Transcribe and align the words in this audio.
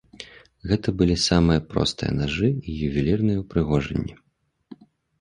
Гэта 0.71 0.93
былі 1.01 1.17
самыя 1.29 1.63
простыя 1.75 2.11
нажы 2.23 2.51
і 2.67 2.71
ювелірныя 2.89 3.37
ўпрыгожанні. 3.45 4.15